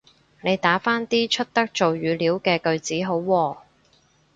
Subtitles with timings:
[0.41, 3.57] 你打返啲出得做語料嘅句子好喎